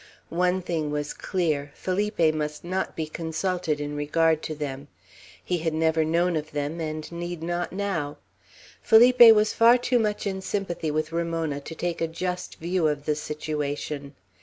One 0.29 0.63
thing 0.63 0.89
was 0.89 1.13
clear, 1.13 1.71
Felipe 1.75 2.33
must 2.33 2.63
not 2.63 2.95
be 2.95 3.05
consulted 3.05 3.79
in 3.79 3.95
regard 3.95 4.41
to 4.41 4.55
them. 4.55 4.87
He 5.45 5.59
had 5.59 5.75
never 5.75 6.03
known 6.03 6.35
of 6.35 6.53
them, 6.53 6.79
and 6.81 7.11
need 7.11 7.43
not 7.43 7.71
now. 7.71 8.17
Felipe 8.81 9.19
was 9.35 9.53
far 9.53 9.77
too 9.77 9.99
much 9.99 10.25
in 10.25 10.41
sympathy 10.41 10.89
with 10.89 11.11
Ramona 11.11 11.59
to 11.61 11.75
take 11.75 12.01
a 12.01 12.07
just 12.07 12.55
view 12.59 12.87
of 12.87 13.05
the 13.05 13.13
situation. 13.13 14.15